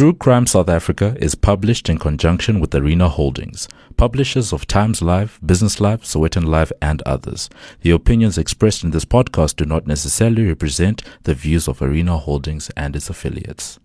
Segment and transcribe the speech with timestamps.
[0.00, 3.68] True Crime South Africa is published in conjunction with Arena Holdings,
[3.98, 7.50] publishers of Times Live, Business Live, Sowetan Live, and others.
[7.82, 12.70] The opinions expressed in this podcast do not necessarily represent the views of Arena Holdings
[12.78, 13.78] and its affiliates.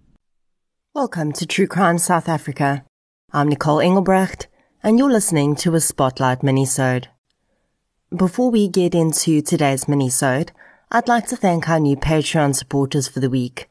[0.93, 2.85] Welcome to True Crime South Africa.
[3.33, 4.47] I'm Nicole Engelbrecht,
[4.81, 7.07] and you're listening to a Spotlight minisode.
[8.15, 10.51] Before we get into today's minisode,
[10.89, 13.67] I'd like to thank our new Patreon supporters for the week.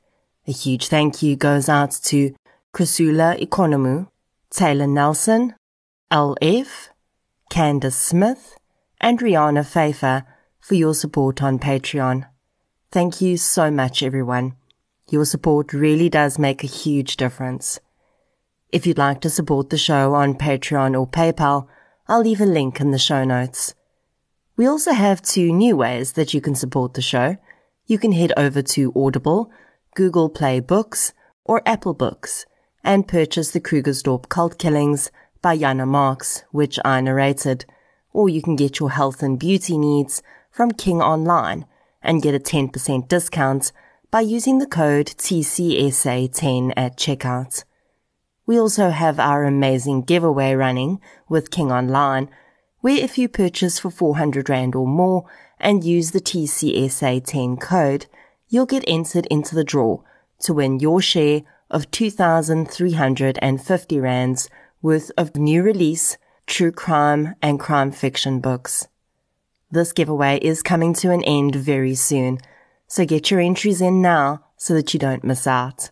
[0.46, 2.34] A huge thank you goes out to
[2.74, 4.08] Chrysula Economu,
[4.50, 5.54] Taylor Nelson,
[6.12, 6.90] LF,
[7.48, 8.54] Candace Smith,
[9.00, 10.24] and Rihanna Pfeiffer
[10.60, 12.28] for your support on Patreon.
[12.92, 14.56] Thank you so much, everyone.
[15.08, 17.80] Your support really does make a huge difference.
[18.70, 21.68] If you'd like to support the show on Patreon or PayPal,
[22.06, 23.74] I'll leave a link in the show notes.
[24.58, 27.38] We also have two new ways that you can support the show.
[27.86, 29.50] You can head over to Audible
[29.94, 31.12] Google Play Books,
[31.44, 32.46] or Apple Books,
[32.82, 37.64] and purchase the Krugersdorp Cult Killings by Jana Marx, which I narrated.
[38.12, 41.66] Or you can get your health and beauty needs from King Online
[42.02, 43.72] and get a 10% discount
[44.10, 47.64] by using the code TCSA10 at checkout.
[48.46, 52.28] We also have our amazing giveaway running with King Online,
[52.80, 55.24] where if you purchase for 400 Rand or more
[55.58, 58.06] and use the TCSA10 code,
[58.48, 59.98] you'll get entered into the draw
[60.40, 64.50] to win your share of 2,350 rands
[64.82, 68.86] worth of new release true crime and crime fiction books.
[69.70, 72.38] This giveaway is coming to an end very soon,
[72.86, 75.90] so get your entries in now so that you don't miss out.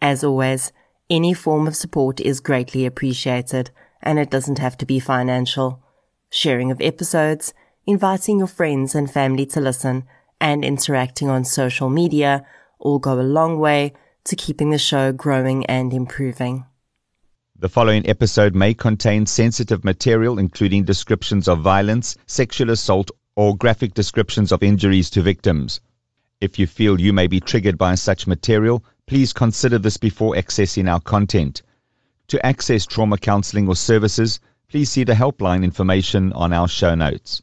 [0.00, 0.72] As always,
[1.10, 3.70] any form of support is greatly appreciated
[4.02, 5.82] and it doesn't have to be financial.
[6.30, 7.52] Sharing of episodes,
[7.86, 10.04] inviting your friends and family to listen,
[10.44, 12.44] and interacting on social media
[12.78, 13.94] all go a long way
[14.24, 16.66] to keeping the show growing and improving.
[17.58, 23.94] The following episode may contain sensitive material, including descriptions of violence, sexual assault, or graphic
[23.94, 25.80] descriptions of injuries to victims.
[26.42, 30.92] If you feel you may be triggered by such material, please consider this before accessing
[30.92, 31.62] our content.
[32.28, 37.40] To access trauma counseling or services, please see the helpline information on our show notes.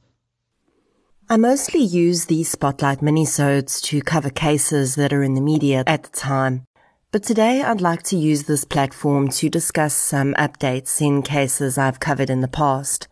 [1.31, 6.03] I mostly use these spotlight minisodes to cover cases that are in the media at
[6.03, 6.65] the time.
[7.13, 12.01] But today I'd like to use this platform to discuss some updates in cases I've
[12.01, 13.07] covered in the past.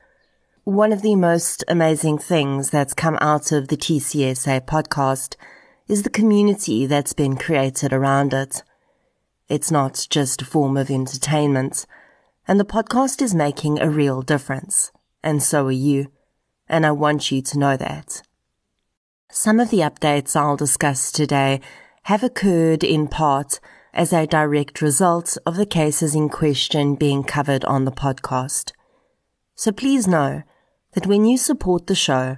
[0.65, 5.37] One of the most amazing things that's come out of the TCSA podcast
[5.87, 8.63] is the community that's been created around it.
[9.47, 11.85] It's not just a form of entertainment,
[12.49, 14.91] and the podcast is making a real difference.
[15.23, 16.11] And so are you
[16.69, 18.21] and I want you to know that.
[19.31, 21.61] Some of the updates I'll discuss today
[22.03, 23.59] have occurred in part
[23.93, 28.71] as a direct result of the cases in question being covered on the podcast.
[29.55, 30.43] So please know
[30.93, 32.37] that when you support the show,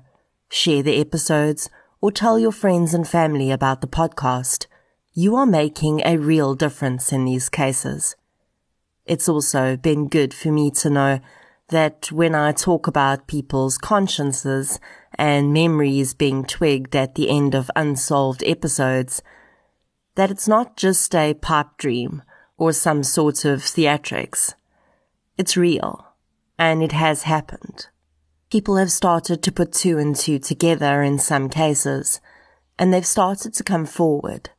[0.49, 1.69] share the episodes,
[2.01, 4.65] or tell your friends and family about the podcast,
[5.13, 8.15] you are making a real difference in these cases.
[9.05, 11.19] It's also been good for me to know
[11.71, 14.79] that when I talk about people's consciences
[15.15, 19.21] and memories being twigged at the end of unsolved episodes,
[20.15, 22.21] that it's not just a pipe dream
[22.57, 24.53] or some sort of theatrics.
[25.37, 26.05] It's real,
[26.59, 27.87] and it has happened.
[28.51, 32.19] People have started to put two and two together in some cases,
[32.77, 34.49] and they've started to come forward.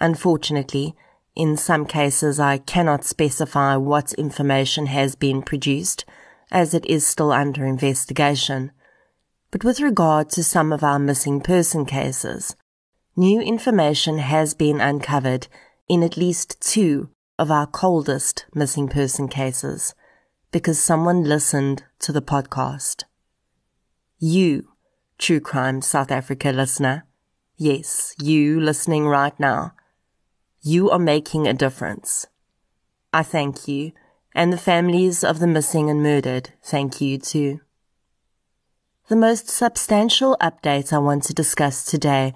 [0.00, 0.96] Unfortunately,
[1.36, 6.04] in some cases, I cannot specify what information has been produced,
[6.50, 8.70] as it is still under investigation.
[9.50, 12.54] But with regard to some of our missing person cases,
[13.16, 15.48] new information has been uncovered
[15.88, 19.94] in at least two of our coldest missing person cases
[20.52, 23.02] because someone listened to the podcast.
[24.18, 24.68] You,
[25.18, 27.06] True Crime South Africa listener,
[27.56, 29.72] yes, you listening right now,
[30.66, 32.26] you are making a difference.
[33.12, 33.92] I thank you,
[34.34, 37.60] and the families of the missing and murdered thank you too.
[39.08, 42.32] The most substantial update I want to discuss today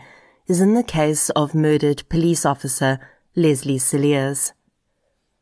[0.46, 3.00] is in the case of murdered police officer
[3.34, 4.52] Leslie Cilliers.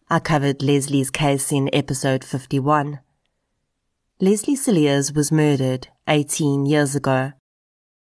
[0.09, 3.00] I covered Leslie's case in episode 51.
[4.21, 7.32] Leslie Cilliers was murdered 18 years ago.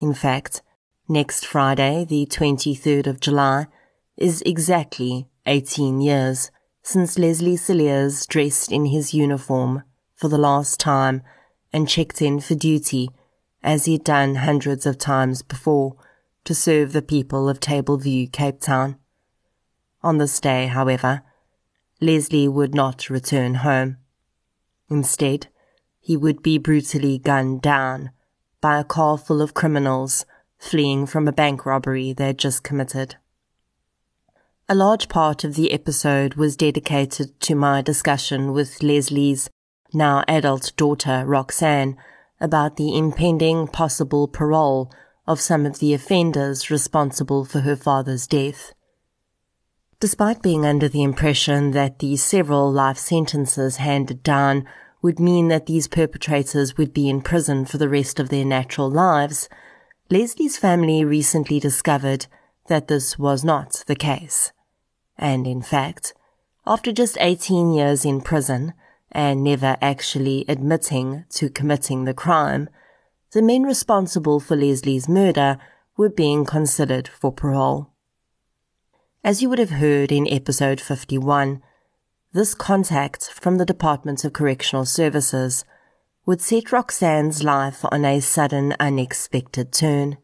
[0.02, 0.62] In fact,
[1.08, 3.68] next Friday, the 23rd of July,
[4.18, 6.52] is exactly 18 years
[6.82, 9.84] since Leslie Cilliers dressed in his uniform
[10.16, 11.22] for the last time
[11.72, 13.10] and checked in for duty
[13.64, 15.96] as he'd done hundreds of times before
[16.44, 18.98] to serve the people of Tableview, Cape Town.
[20.02, 21.22] On this day, however,
[22.02, 23.98] Leslie would not return home.
[24.90, 25.48] Instead,
[26.02, 28.12] he would be brutally gunned down
[28.60, 30.26] by a car full of criminals
[30.58, 33.16] fleeing from a bank robbery they had just committed.
[34.74, 39.48] A large part of the episode was dedicated to my discussion with Leslie's
[39.94, 41.96] now adult daughter, Roxanne,
[42.42, 44.92] about the impending possible parole
[45.28, 48.74] of some of the offenders responsible for her father's death.
[50.00, 54.66] Despite being under the impression that the several life sentences handed down
[55.04, 58.90] would mean that these perpetrators would be in prison for the rest of their natural
[58.90, 59.48] lives,
[60.10, 62.26] Leslie's family recently discovered
[62.70, 64.52] that this was not the case.
[65.18, 66.14] And in fact,
[66.66, 68.74] after just 18 years in prison
[69.12, 72.70] and never actually admitting to committing the crime,
[73.34, 75.58] the men responsible for Leslie's murder
[75.98, 77.92] were being considered for parole.
[79.24, 81.62] As you would have heard in episode 51,
[82.34, 85.64] this contact from the Department of Correctional Services
[86.26, 90.18] would set Roxanne's life on a sudden, unexpected turn.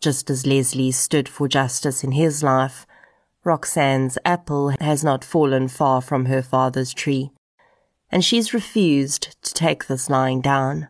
[0.00, 2.86] Just as Leslie stood for justice in his life,
[3.46, 7.30] Roxanne's apple has not fallen far from her father's tree,
[8.10, 10.88] and she's refused to take this lying down.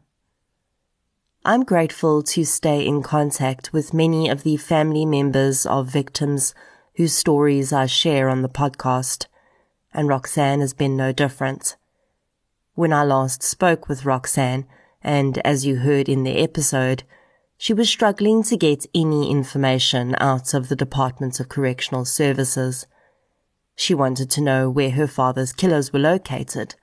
[1.45, 6.55] I'm grateful to stay in contact with many of the family members of victims
[6.95, 9.27] whose stories I share on the podcast,
[9.93, 11.77] and Roxanne has been no different.
[12.73, 14.65] When I last spoke with Roxanne,
[15.03, 17.03] and as you heard in the episode,
[17.59, 22.87] she was struggling to get any information out of the Department of Correctional Services.
[23.75, 26.75] She wanted to know where her father's killers were located,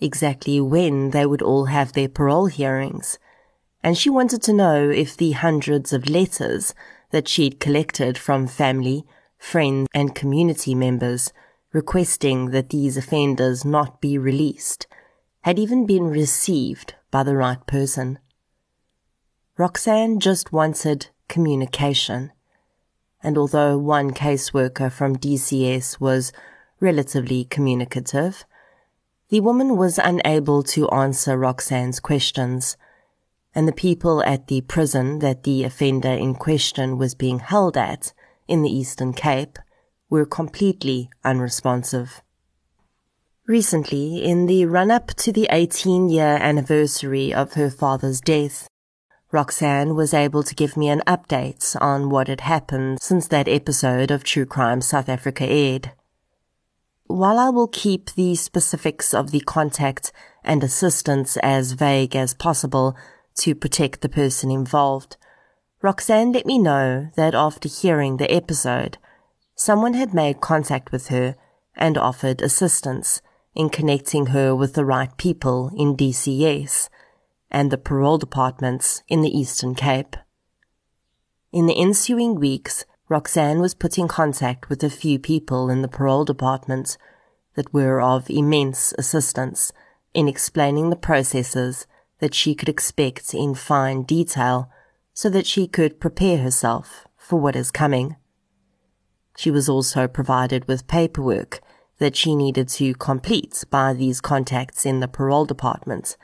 [0.00, 3.18] exactly when they would all have their parole hearings,
[3.82, 6.74] and she wanted to know if the hundreds of letters
[7.10, 9.04] that she'd collected from family,
[9.38, 11.32] friends, and community members
[11.72, 14.86] requesting that these offenders not be released
[15.42, 18.18] had even been received by the right person.
[19.58, 22.30] Roxanne just wanted communication.
[23.24, 26.32] And although one caseworker from DCS was
[26.78, 28.44] relatively communicative,
[29.30, 32.76] the woman was unable to answer Roxanne's questions,
[33.52, 38.12] and the people at the prison that the offender in question was being held at
[38.46, 39.58] in the Eastern Cape
[40.08, 42.22] were completely unresponsive.
[43.48, 48.68] Recently, in the run up to the 18 year anniversary of her father's death,
[49.30, 54.10] Roxanne was able to give me an update on what had happened since that episode
[54.10, 55.92] of True Crime South Africa aired.
[57.08, 62.96] While I will keep the specifics of the contact and assistance as vague as possible
[63.36, 65.18] to protect the person involved,
[65.82, 68.96] Roxanne let me know that after hearing the episode,
[69.54, 71.36] someone had made contact with her
[71.76, 73.20] and offered assistance
[73.54, 76.88] in connecting her with the right people in DCS
[77.50, 80.16] and the parole departments in the Eastern Cape.
[81.52, 85.88] In the ensuing weeks, Roxanne was put in contact with a few people in the
[85.88, 86.98] parole department
[87.54, 89.72] that were of immense assistance
[90.12, 91.86] in explaining the processes
[92.18, 94.70] that she could expect in fine detail
[95.14, 98.16] so that she could prepare herself for what is coming.
[99.36, 101.60] She was also provided with paperwork
[101.98, 106.16] that she needed to complete by these contacts in the parole department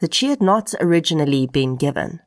[0.00, 2.20] that she had not originally been given.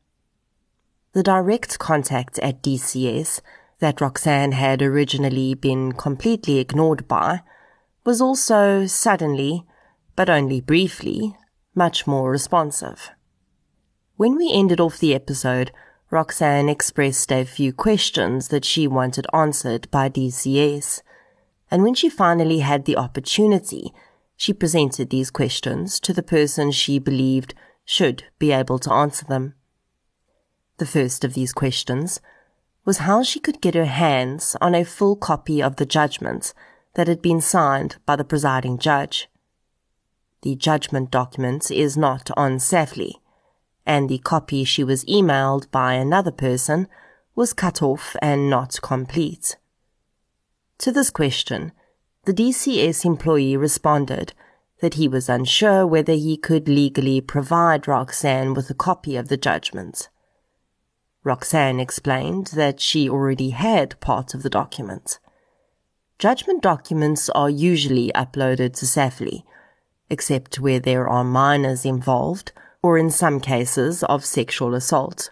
[1.13, 3.41] The direct contact at DCS
[3.79, 7.41] that Roxanne had originally been completely ignored by
[8.03, 9.65] was also suddenly,
[10.15, 11.35] but only briefly,
[11.75, 13.11] much more responsive.
[14.17, 15.71] When we ended off the episode,
[16.11, 21.01] Roxanne expressed a few questions that she wanted answered by DCS
[21.71, 23.93] and when she finally had the opportunity,
[24.39, 27.53] she presented these questions to the person she believed
[27.83, 29.53] should be able to answer them.
[30.77, 32.21] The first of these questions
[32.85, 36.53] was how she could get her hands on a full copy of the judgment
[36.93, 39.27] that had been signed by the presiding judge.
[40.43, 43.15] The judgment document is not on SAFLII,
[43.85, 46.87] and the copy she was emailed by another person
[47.35, 49.57] was cut off and not complete.
[50.77, 51.73] To this question,
[52.29, 54.33] the DCS employee responded
[54.81, 59.35] that he was unsure whether he could legally provide Roxanne with a copy of the
[59.35, 60.09] judgment.
[61.23, 65.17] Roxanne explained that she already had part of the document.
[66.19, 69.43] Judgment documents are usually uploaded to SAFLII,
[70.11, 72.51] except where there are minors involved
[72.83, 75.31] or in some cases of sexual assault.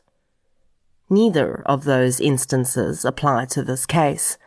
[1.12, 4.40] Neither of those instances apply to this case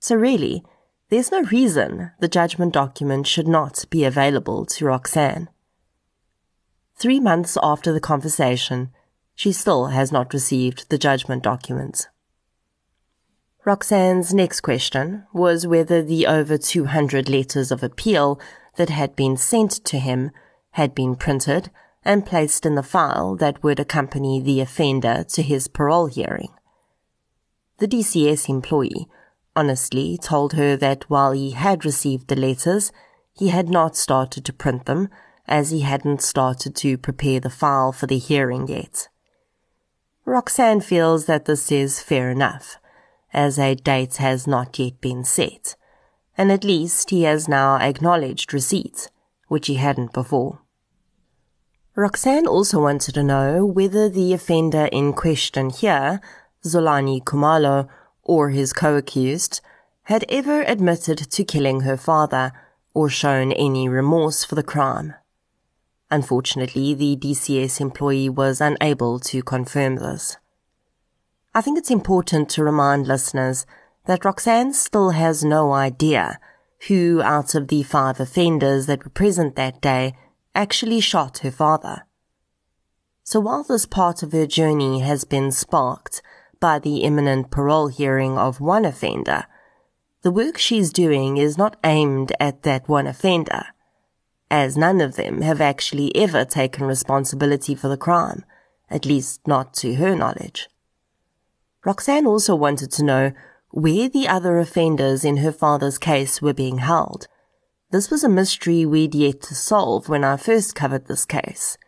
[0.00, 0.64] so really,
[1.10, 5.48] there's no reason the judgment document should not be available to Roxanne.
[6.96, 8.90] Three months after the conversation,
[9.34, 12.06] she still has not received the judgment documents.
[13.64, 18.40] Roxanne's next question was whether the over 200 letters of appeal
[18.76, 20.30] that had been sent to him
[20.72, 21.70] had been printed
[22.04, 26.50] and placed in the file that would accompany the offender to his parole hearing.
[27.78, 29.08] The DCS employee
[29.60, 32.90] honestly told her that while he had received the letters,
[33.34, 35.10] he had not started to print them
[35.46, 39.08] as he hadn't started to prepare the file for the hearing yet.
[40.24, 42.78] Roxanne feels that this is fair enough,
[43.34, 45.76] as a date has not yet been set,
[46.38, 49.10] and at least he has now acknowledged receipt,
[49.48, 50.60] which he hadn't before.
[51.94, 56.22] Roxanne also wanted to know whether the offender in question here,
[56.64, 57.88] Zolani Khumalo,
[58.30, 59.60] or his co-accused,
[60.04, 62.52] had ever admitted to killing her father
[62.94, 65.12] or shown any remorse for the crime.
[66.12, 70.36] Unfortunately, the DCS employee was unable to confirm this.
[71.56, 73.66] I think it's important to remind listeners
[74.06, 76.38] that Roxanne still has no idea
[76.86, 80.14] who out of the five offenders that were present that day
[80.54, 82.06] actually shot her father.
[83.24, 86.22] So while this part of her journey has been sparked
[86.60, 89.46] by the imminent parole hearing of one offender,
[90.22, 93.64] the work she's doing is not aimed at that one offender,
[94.50, 98.44] as none of them have actually ever taken responsibility for the crime,
[98.90, 100.68] at least not to her knowledge.
[101.84, 103.32] Roxanne also wanted to know
[103.70, 107.26] where the other offenders in her father's case were being held.
[107.90, 111.78] This was a mystery we'd yet to solve when I first covered this case.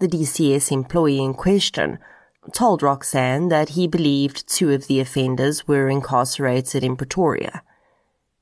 [0.00, 1.98] The DCS employee in question
[2.52, 7.62] told Roxanne that he believed two of the offenders were incarcerated in Pretoria.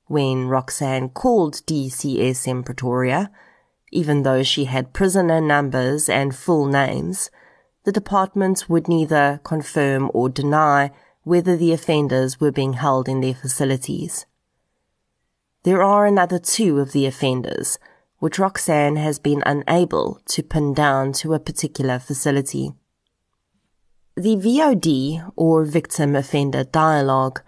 [0.07, 3.31] When Roxanne called DCS in Pretoria,
[3.93, 7.31] even though she had prisoner numbers and full names,
[7.85, 10.91] the department would neither confirm or deny
[11.23, 14.27] whether the offenders were being held in their facilities.
[15.63, 17.79] There are another two of the offenders,
[18.19, 22.73] which Roxanne has been unable to pin down to a particular facility.
[24.17, 27.43] The VOD, or Victim Offender Dialogue,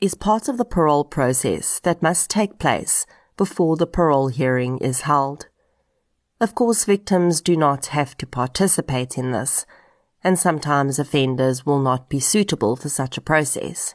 [0.00, 3.06] is part of the parole process that must take place
[3.36, 5.46] before the parole hearing is held.
[6.40, 9.66] Of course, victims do not have to participate in this,
[10.24, 13.94] and sometimes offenders will not be suitable for such a process.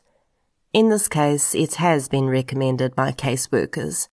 [0.73, 4.09] In this case, it has been recommended by caseworkers.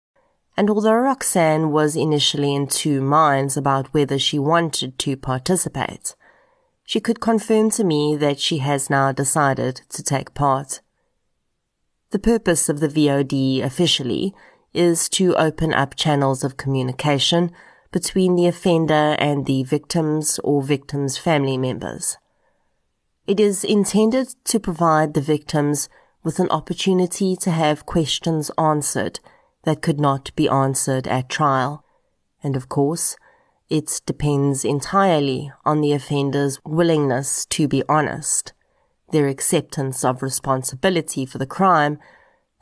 [0.55, 6.15] And although Roxanne was initially in two minds about whether she wanted to participate,
[6.86, 10.82] she could confirm to me that she has now decided to take part.
[12.12, 14.34] The purpose of the VOD officially
[14.74, 17.52] is to open up channels of communication
[17.92, 22.18] between the offender and the victims or victims' family members.
[23.25, 25.88] It is intended to provide the victims
[26.24, 29.20] with an opportunity to have questions answered
[29.63, 31.86] that could not be answered at trial.
[32.42, 33.16] And of course,
[33.74, 38.53] it depends entirely on the offender's willingness to be honest,
[39.12, 41.98] their acceptance of responsibility for the crime,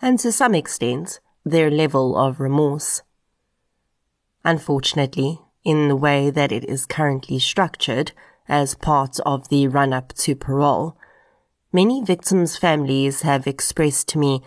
[0.01, 3.01] and to some extent, their level of remorse.
[4.45, 8.13] Unfortunately, in the way that it is currently structured
[8.47, 10.95] as part of the run up to parole,
[11.73, 14.41] many victims' families have expressed to me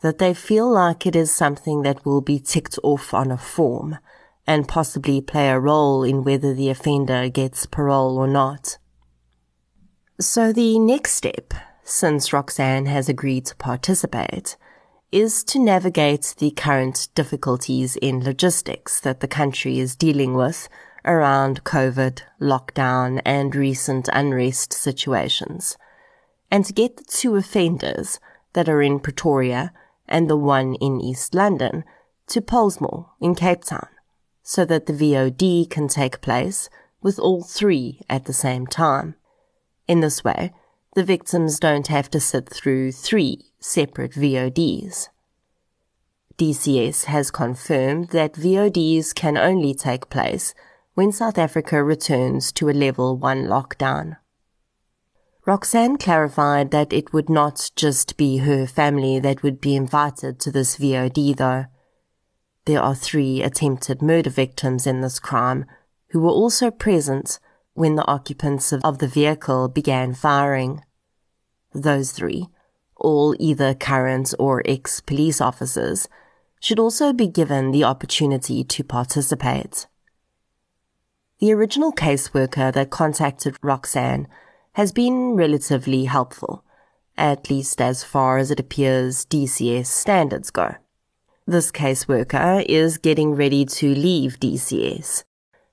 [0.00, 3.98] that they feel like it is something that will be ticked off on a form
[4.48, 8.78] and possibly play a role in whether the offender gets parole or not.
[10.18, 11.52] So the next step,
[11.84, 14.56] since Roxanne has agreed to participate,
[15.12, 20.68] is to navigate the current difficulties in logistics that the country is dealing with
[21.04, 25.76] around COVID, lockdown, and recent unrest situations,
[26.50, 28.18] and to get the two offenders
[28.54, 29.74] that are in Pretoria
[30.06, 31.84] and the one in East London
[32.28, 33.88] to Pollsmoor in Cape Town,
[34.48, 36.70] so that the VOD can take place
[37.02, 39.14] with all three at the same time.
[39.86, 40.54] In this way,
[40.94, 45.10] the victims don't have to sit through three separate VODs.
[46.38, 50.54] DCS has confirmed that VODs can only take place
[50.94, 54.16] when South Africa returns to a level 1 lockdown.
[55.44, 60.50] Roxanne clarified that it would not just be her family that would be invited to
[60.50, 61.66] this VOD though.
[62.68, 65.64] There are three attempted murder victims in this crime
[66.10, 67.40] who were also present
[67.72, 70.84] when the occupants of the vehicle began firing.
[71.72, 72.48] Those three
[72.98, 76.08] all either current or ex-police officers,
[76.60, 79.86] should also be given the opportunity to participate.
[81.38, 84.26] The original caseworker that contacted Roxanne
[84.72, 86.64] has been relatively helpful,
[87.16, 90.74] at least as far as it appears DCS standards go.
[91.48, 95.24] This caseworker is getting ready to leave DCS,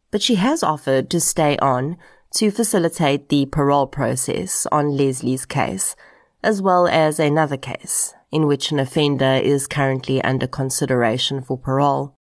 [0.10, 1.98] but she has offered to stay on
[2.36, 5.98] to facilitate the parole process on Leslie's case,
[6.42, 12.16] as well as another case in which an offender is currently under consideration for parole,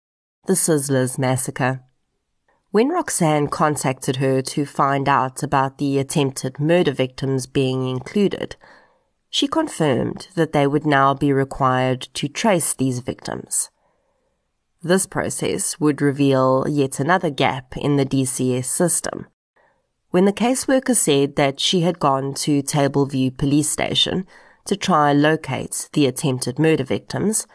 [0.47, 1.83] the Sizzlers massacre.
[2.71, 8.55] When Roxanne contacted her to find out about the attempted murder victims being included,
[9.31, 13.71] she confirmed that they would now be required to trace these victims.
[14.83, 19.27] This process would reveal yet another gap in the DCS system.
[20.11, 24.27] When the caseworker said that she had gone to Tableview police station
[24.65, 27.47] to try locate the attempted murder victims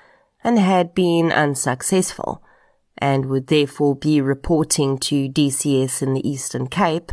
[0.44, 2.42] and had been unsuccessful
[2.98, 7.12] and would therefore be reporting to DCS in the Eastern Cape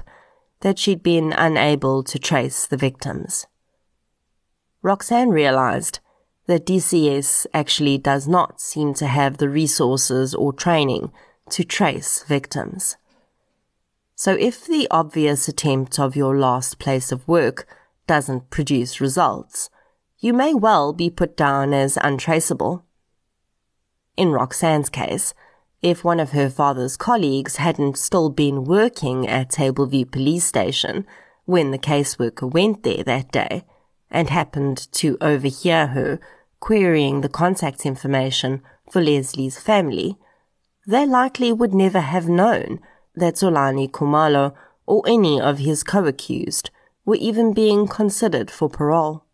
[0.61, 3.47] that she'd been unable to trace the victims.
[4.83, 6.01] Roxanne realized
[6.47, 11.13] that DCS actually does not seem to have the resources or training
[11.51, 12.97] to trace victims.
[14.17, 17.67] So if the obvious attempt of your last place of work
[18.09, 19.71] doesn't produce results,
[20.19, 22.85] you may well be put down as untraceable.
[24.17, 25.33] In Roxanne's case,
[25.81, 31.07] if one of her father's colleagues hadn't still been working at Tableview police station
[31.45, 33.65] when the caseworker went there that day
[34.13, 36.21] and happened to overhear her
[36.61, 40.17] querying the contact information for Leslie's family,
[40.87, 42.79] they likely would never have known
[43.17, 44.55] that Zolani Khumalo
[44.87, 46.71] or any of his co-accused
[47.05, 49.25] were even being considered for parole.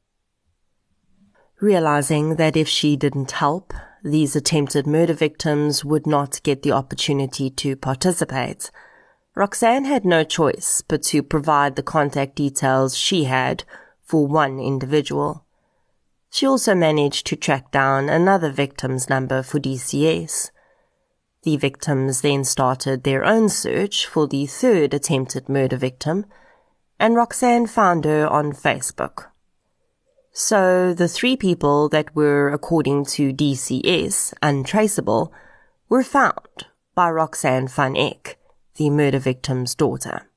[1.61, 7.51] Realizing that if she didn't help, these attempted murder victims would not get the opportunity
[7.51, 8.71] to participate,
[9.35, 13.65] Roxanne had no choice but to provide the contact details she had
[14.09, 15.45] for one individual.
[16.31, 20.51] She also managed to track down another victim's number for DCS.
[21.43, 26.25] The victims then started their own search for the third attempted murder victim,
[26.99, 29.27] and Roxanne found her on Facebook.
[30.33, 35.33] So the three people that were, according to DCS, untraceable,
[35.89, 38.39] were found by Roxanne van Eck,
[38.77, 40.28] the murder victim's daughter.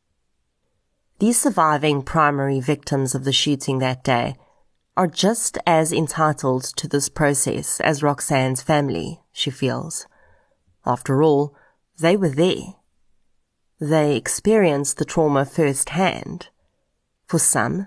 [1.22, 4.38] These surviving primary victims of the shooting that day
[4.98, 10.08] are just as entitled to this process as Roxanne's family, she feels.
[10.84, 11.56] After all,
[12.00, 12.74] they were there.
[13.80, 16.48] They experienced the trauma firsthand.
[17.28, 17.86] For some,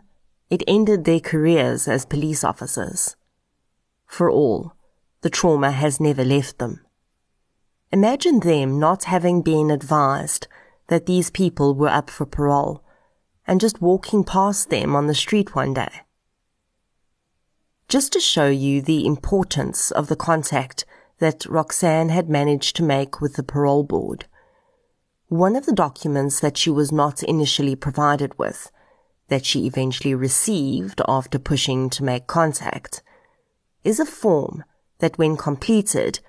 [0.49, 3.17] it ended their careers as police officers.
[4.07, 4.77] For all,
[5.23, 6.87] the trauma has never left them.
[7.91, 10.47] Imagine them not having been advised
[10.87, 12.84] that these people were up for parole
[13.47, 16.03] and just walking past them on the street one day.
[17.89, 20.85] Just to show you the importance of the contact
[21.19, 24.27] that Roxanne had managed to make with the parole board,
[25.29, 28.71] one of the documents that she was not initially provided with
[29.29, 33.03] that she eventually received after pushing to make contact
[33.83, 34.65] is a form
[34.99, 36.21] that when completed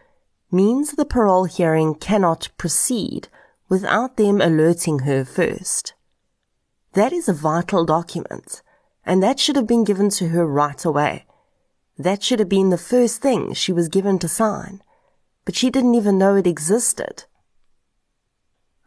[0.51, 3.27] means the parole hearing cannot proceed
[3.67, 5.94] without them alerting her first.
[6.95, 8.61] That is a vital document,
[9.05, 11.25] and that should have been given to her right away.
[11.97, 14.81] That should have been the first thing she was given to sign,
[15.43, 17.25] but she didn't even know it existed.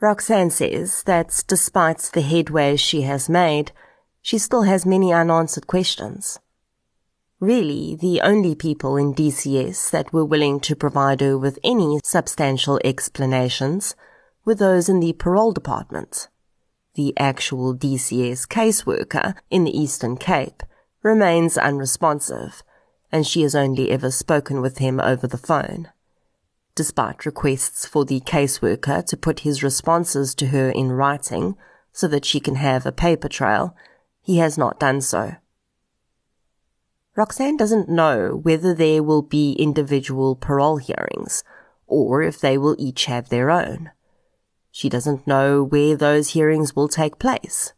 [0.01, 3.73] Roxanne says that despite the headway she has made,
[4.23, 6.39] she still has many unanswered questions.
[7.41, 12.81] Really, the only people in DCS that were willing to provide her with any substantial
[12.83, 13.95] explanations
[14.47, 16.29] were those in the parole department.
[16.99, 20.65] The actual DCS caseworker in the Eastern Cape
[21.01, 22.65] remains unresponsive,
[23.13, 25.91] and she has only ever spoken with him over the phone.
[26.75, 31.57] Despite requests for the caseworker to put his responses to her in writing
[31.93, 33.77] so that she can have a paper trail,
[34.21, 35.37] he has not done so.
[37.15, 41.45] Roxanne doesn't know whether there will be individual parole hearings
[41.87, 43.93] or if they will each have their own.
[44.71, 47.73] She doesn't know where those hearings will take place.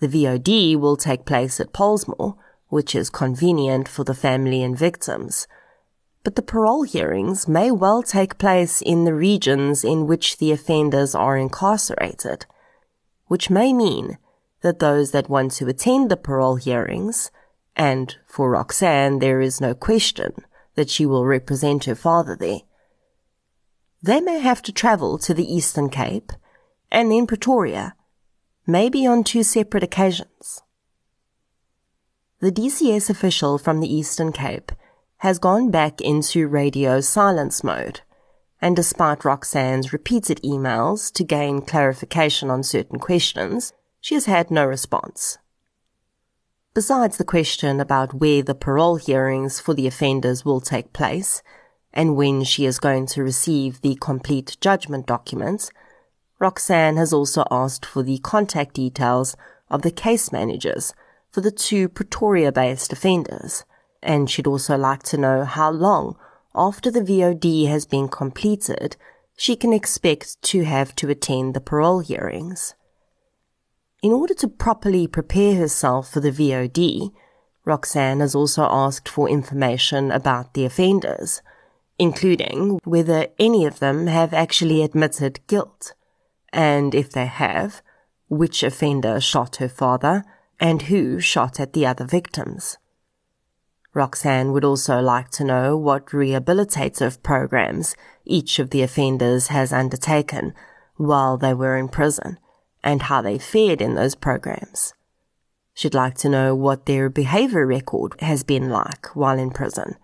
[0.00, 2.36] The VOD will take place at Pollsmoor,
[2.68, 5.46] which is convenient for the family and victims.
[6.24, 11.14] But the parole hearings may well take place in the regions in which the offenders
[11.14, 12.46] are incarcerated,
[13.26, 14.18] which may mean
[14.62, 17.30] that those that want to attend the parole hearings,
[17.76, 20.32] and for Roxanne there is no question
[20.74, 22.60] that she will represent her father there.
[24.02, 26.32] They may have to travel to the Eastern Cape
[26.90, 27.94] and then Pretoria,
[28.66, 30.62] maybe on two separate occasions.
[32.40, 34.72] The DCS official from the Eastern Cape
[35.18, 38.00] has gone back into radio silence mode,
[38.60, 44.66] and despite Roxanne's repeated emails to gain clarification on certain questions, she has had no
[44.66, 45.38] response.
[46.74, 51.42] Besides the question about where the parole hearings for the offenders will take place
[51.92, 55.70] and when she is going to receive the complete judgment documents,
[56.38, 59.36] Roxanne has also asked for the contact details
[59.70, 60.94] of the case managers
[61.30, 63.64] for the two Pretoria based offenders
[64.02, 66.16] and she'd also like to know how long
[66.54, 68.96] after the VOD has been completed
[69.36, 72.74] she can expect to have to attend the parole hearings.
[74.02, 77.12] In order to properly prepare herself for the VOD,
[77.64, 81.40] Roxanne has also asked for information about the offenders,
[82.02, 85.94] including whether any of them have actually admitted guilt,
[86.52, 87.80] and if they have,
[88.28, 90.24] which offender shot her father
[90.58, 92.76] and who shot at the other victims.
[93.94, 100.54] Roxanne would also like to know what rehabilitative programs each of the offenders has undertaken
[100.96, 102.36] while they were in prison
[102.82, 104.92] and how they fared in those programs.
[105.72, 109.94] She'd like to know what their behavior record has been like while in prison,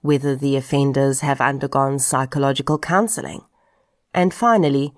[0.00, 3.42] whether the offenders have undergone psychological counseling,
[4.14, 4.94] and finally,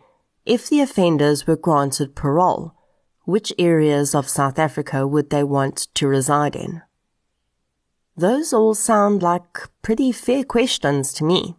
[0.46, 2.74] if the offenders were granted parole,
[3.24, 6.82] which areas of South Africa would they want to reside in?
[8.16, 11.56] Those all sound like pretty fair questions to me.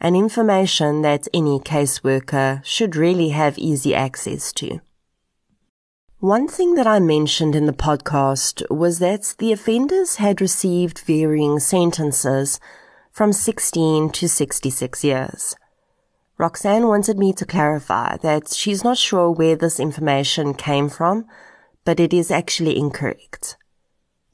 [0.00, 4.80] And information that any caseworker should really have easy access to.
[6.20, 11.58] One thing that I mentioned in the podcast was that the offenders had received varying
[11.58, 12.58] sentences
[13.12, 15.54] from 16 to 66 years.
[16.38, 21.26] Roxanne wanted me to clarify that she's not sure where this information came from,
[21.84, 23.56] but it is actually incorrect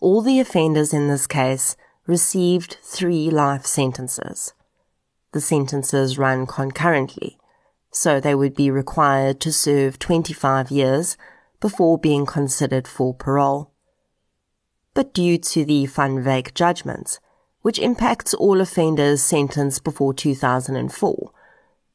[0.02, 4.52] all the offenders in this case received three life sentences.
[5.30, 7.38] The sentences run concurrently,
[7.92, 11.16] so they would be required to serve 25 years
[11.62, 13.70] before being considered for parole.
[14.94, 17.20] But due to the Van Wyk judgment,
[17.62, 21.32] which impacts all offenders sentenced before 2004,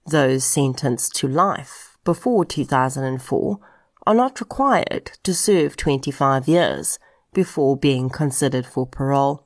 [0.09, 3.59] those sentenced to life before 2004
[4.07, 6.97] are not required to serve 25 years
[7.33, 9.45] before being considered for parole.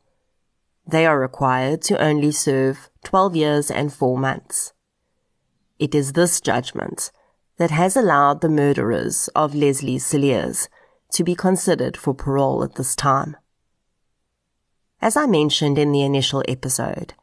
[0.88, 4.74] They are required to only serve 12 years and 4 months.
[5.80, 7.12] It is this judgment
[7.62, 10.68] that has allowed the murderers of Leslie Cilliers
[11.12, 13.38] to be considered for parole at this time.
[15.00, 17.14] As I mentioned in the initial episode,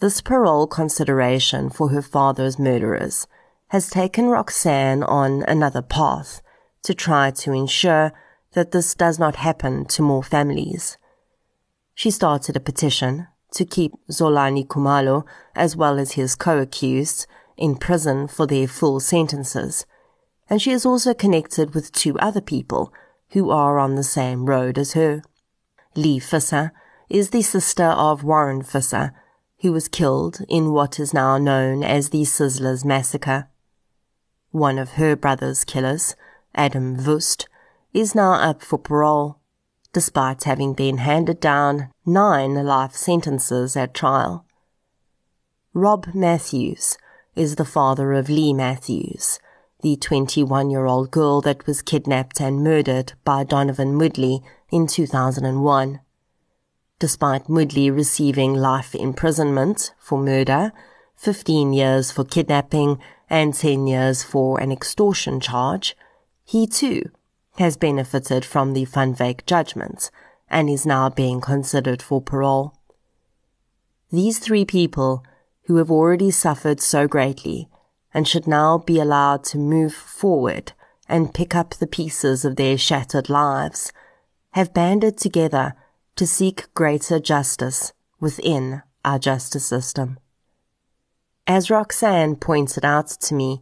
[0.00, 3.28] this parole consideration for her father's murderers
[3.68, 6.42] has taken Roxanne on another path
[6.82, 8.12] to try to ensure
[8.54, 10.98] that this does not happen to more families.
[11.94, 18.28] She started a petition to keep Zolani Khumalo, as well as his co-accused, in prison
[18.28, 19.86] for their full sentences,
[20.48, 22.92] and she is also connected with two other people
[23.30, 25.22] who are on the same road as her.
[25.94, 26.72] Lee Visser
[27.08, 29.12] is the sister of Warren Visser,
[29.60, 33.48] who was killed in what is now known as the Sizzlers Massacre.
[34.50, 36.14] One of her brother's killers,
[36.54, 37.46] Adam Woest,
[37.92, 39.40] is now up for parole,
[39.92, 44.44] despite having been handed down nine life sentences at trial.
[45.72, 46.96] Rob Matthews
[47.36, 49.38] is the father of Leigh Matthews,
[49.82, 56.00] the 21 year old girl that was kidnapped and murdered by Donovan Moodley in 2001.
[56.98, 60.72] Despite Moodley receiving life imprisonment for murder,
[61.16, 65.96] 15 years for kidnapping, and 10 years for an extortion charge,
[66.44, 67.02] he too
[67.58, 70.10] has benefited from the Wyk judgment
[70.48, 72.74] and is now being considered for parole.
[74.10, 75.24] These three people,
[75.66, 77.68] who have already suffered so greatly
[78.14, 80.72] and should now be allowed to move forward
[81.08, 83.92] and pick up the pieces of their shattered lives,
[84.52, 85.74] have banded together
[86.16, 90.18] to seek greater justice within our justice system.
[91.46, 93.60] As Roxanne pointed out to me,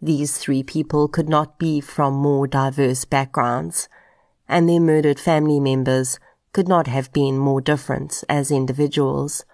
[0.00, 3.88] these three people could not be from more diverse backgrounds,
[4.48, 6.18] and their murdered family members
[6.52, 9.44] could not have been more different as individuals.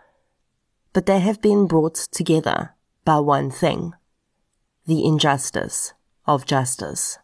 [0.93, 2.75] But they have been brought together
[3.05, 3.95] by one thing
[4.87, 5.95] the injustice
[6.27, 7.19] of justice.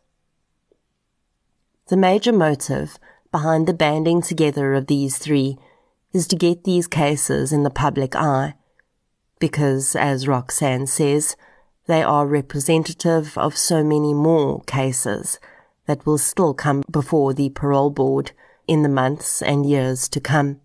[1.88, 2.98] The major motive
[3.32, 5.58] behind the banding together of these three
[6.12, 8.54] is to get these cases in the public eye
[9.38, 11.36] because, as Roxanne says,
[11.86, 15.38] they are representative of so many more cases
[15.86, 18.32] that will still come before the parole board
[18.66, 20.60] in the months and years to come.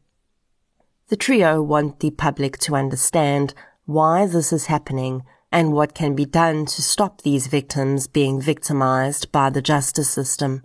[1.13, 3.53] The trio want the public to understand
[3.85, 5.21] why this is happening
[5.51, 10.63] and what can be done to stop these victims being victimized by the justice system.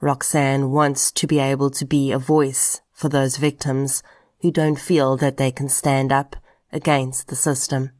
[0.00, 4.02] Roxanne wants to be able to be a voice for those victims
[4.40, 6.34] who don't feel that they can stand up
[6.72, 7.90] against the system.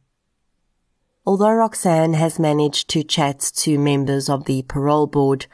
[1.23, 5.45] Although Roxanne has managed to chat to members of the parole board,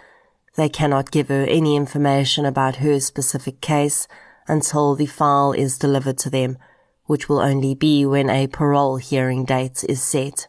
[0.55, 4.07] they cannot give her any information about her specific case
[4.47, 6.57] until the file is delivered to them,
[7.05, 10.47] which will only be when a parole hearing date is set.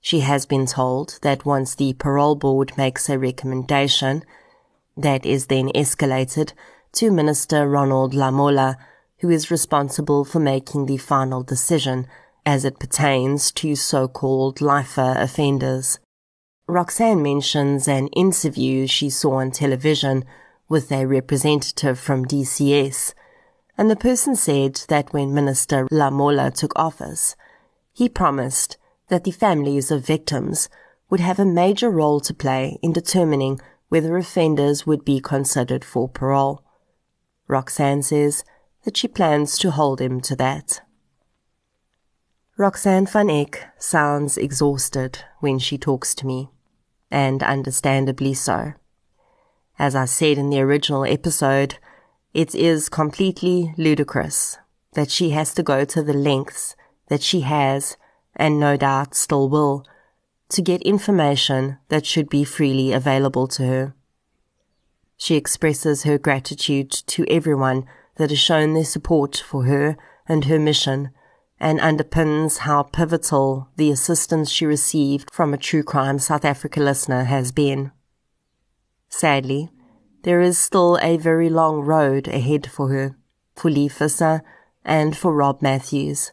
[0.00, 4.22] She has been told that once the parole board makes a recommendation,
[4.96, 6.52] that is then escalated
[6.92, 8.76] to Minister Ronald Lamola,
[9.18, 12.06] who is responsible for making the final decision
[12.44, 15.98] as it pertains to so-called lifer offenders.
[16.68, 20.24] Roxanne mentions an interview she saw on television
[20.68, 23.14] with a representative from DCS,
[23.78, 27.36] and the person said that when Minister Lamola took office,
[27.92, 28.76] he promised
[29.08, 30.68] that the families of victims
[31.08, 36.08] would have a major role to play in determining whether offenders would be considered for
[36.08, 36.64] parole.
[37.46, 38.44] Roxanne says
[38.84, 40.80] that she plans to hold him to that.
[42.56, 46.48] Roxanne van Eck sounds exhausted when she talks to me,
[47.10, 48.72] and understandably so.
[49.78, 51.78] As I said in the original episode,
[52.32, 54.58] it is completely ludicrous
[54.94, 56.74] that she has to go to the lengths
[57.08, 57.96] that she has,
[58.34, 59.84] and no doubt still will,
[60.48, 63.94] to get information that should be freely available to her.
[65.16, 67.86] She expresses her gratitude to everyone
[68.16, 69.96] that has shown their support for her
[70.28, 71.10] and her mission
[71.58, 77.24] and underpins how pivotal the assistance she received from a True Crime South Africa listener
[77.24, 77.92] has been.
[79.08, 79.70] Sadly,
[80.22, 83.16] there is still a very long road ahead for her,
[83.54, 84.42] for Lee Visser,
[84.84, 86.32] and for Rob Matthews,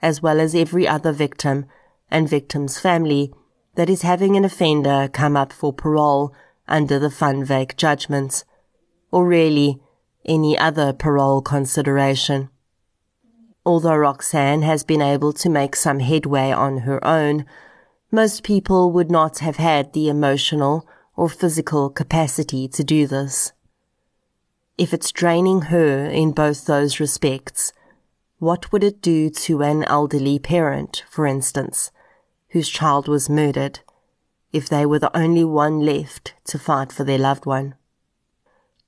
[0.00, 1.66] as well as every other victim
[2.10, 3.32] and victim's family
[3.74, 6.34] that is having an offender come up for parole
[6.68, 8.44] under the Wyk judgments,
[9.10, 9.80] or really
[10.24, 12.48] any other parole consideration.
[13.64, 17.44] Although Roxanne has been able to make some headway on her own,
[18.10, 23.52] most people would not have had the emotional or physical capacity to do this.
[24.78, 27.72] If it's draining her in both those respects,
[28.38, 31.90] what would it do to an elderly parent, for instance,
[32.50, 33.80] whose child was murdered,
[34.52, 37.74] if they were the only one left to fight for their loved one?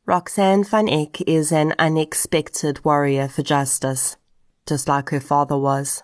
[0.06, 4.16] Roxanne van Eck is an unexpected warrior for justice
[4.66, 6.02] just like her father was.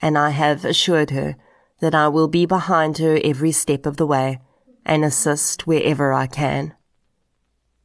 [0.00, 1.36] And I have assured her
[1.80, 4.40] that I will be behind her every step of the way
[4.84, 6.74] and assist wherever I can.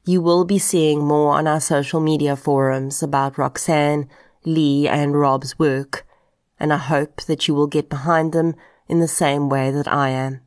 [0.06, 4.08] You will be seeing more on our social media forums about Roxanne,
[4.46, 6.06] Lee, and Rob's work,
[6.60, 8.56] and I hope that you will get behind them
[8.88, 10.42] in the same way that I am.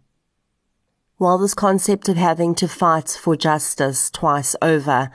[1.16, 5.10] While this concept of having to fight for justice twice over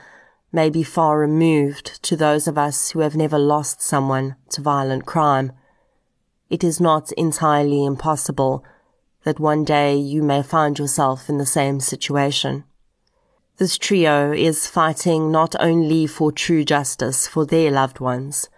[0.51, 5.05] may be far removed to those of us who have never lost someone to violent
[5.05, 5.51] crime.
[6.49, 8.63] It is not entirely impossible
[9.23, 12.63] that one day you may find yourself in the same situation.
[13.57, 18.49] This trio is fighting not only for true justice for their loved ones,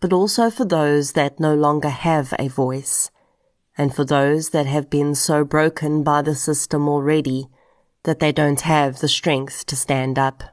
[0.00, 3.10] but also for those that no longer have a voice,
[3.76, 7.48] and for those that have been so broken by the system already
[8.04, 10.44] that they don't have the strength to stand up.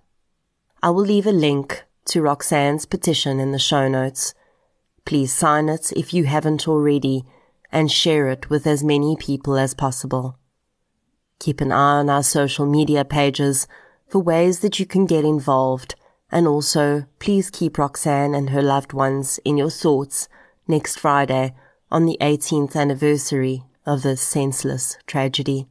[0.82, 4.34] I will leave a link to Roxanne's petition in the show notes.
[5.06, 7.24] Please sign it if you haven't already
[7.72, 10.38] and share it with as many people as possible.
[11.40, 13.68] Keep an eye on our social media pages
[14.08, 15.96] for ways that you can get involved
[16.32, 20.28] and also please keep Roxanne and her loved ones in your thoughts
[20.68, 21.54] next Friday
[21.92, 25.68] on the 18th anniversary of this senseless tragedy.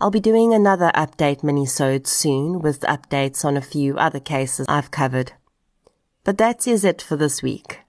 [0.00, 4.90] I'll be doing another update minisode soon with updates on a few other cases I've
[4.90, 5.34] covered.
[6.24, 7.81] But that is it for this week.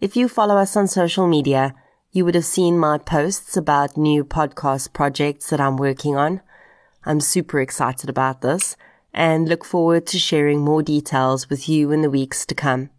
[0.00, 1.74] If you follow us on social media,
[2.12, 6.40] you would have seen my posts about new podcast projects that I'm working on.
[7.04, 8.76] I'm super excited about this
[9.12, 12.90] and look forward to sharing more details with you in the weeks to come.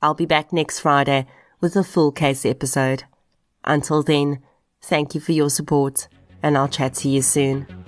[0.00, 1.26] I'll be back next Friday
[1.60, 3.04] with a full case episode.
[3.64, 4.42] Until then,
[4.80, 6.08] thank you for your support
[6.42, 7.81] and I'll chat to you soon.